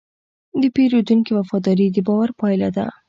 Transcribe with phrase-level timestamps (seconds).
[0.61, 2.85] د پیرودونکي وفاداري د باور پايله ده.